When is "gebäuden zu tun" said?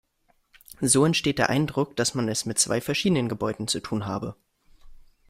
3.29-4.07